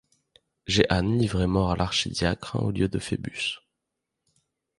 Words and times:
Jehan 0.65 1.19
livré 1.19 1.45
mort 1.45 1.69
à 1.69 1.75
l’archidiacre 1.75 2.55
au 2.55 2.71
lieu 2.71 2.89
de 2.89 2.97
Phébus. 2.97 3.59